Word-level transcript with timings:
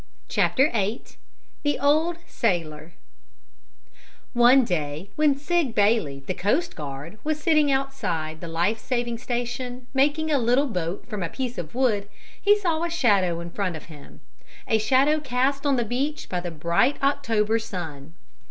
CHAPTER 0.29 0.71
VIII 0.71 1.03
THE 1.61 1.77
OLD 1.77 2.17
SAILOR 2.25 2.93
One 4.33 4.65
day, 4.65 5.11
when 5.15 5.37
Sig 5.37 5.75
Bailey, 5.75 6.23
the 6.25 6.33
coast 6.33 6.75
guard, 6.75 7.19
was 7.23 7.39
sitting 7.39 7.71
outside 7.71 8.41
the 8.41 8.47
life 8.47 8.79
saving 8.79 9.19
station, 9.19 9.85
making 9.93 10.31
a 10.31 10.39
little 10.39 10.65
boat 10.65 11.05
from 11.07 11.21
a 11.21 11.29
piece 11.29 11.59
of 11.59 11.75
wood, 11.75 12.09
he 12.41 12.57
saw 12.57 12.81
a 12.83 12.89
shadow 12.89 13.39
in 13.41 13.51
front 13.51 13.75
of 13.75 13.85
him 13.93 14.21
a 14.67 14.79
shadow 14.79 15.19
cast 15.19 15.67
on 15.67 15.75
the 15.75 15.85
beach 15.85 16.27
by 16.29 16.39
the 16.39 16.49
bright 16.49 16.97
October 17.03 17.59
sun. 17.59 18.15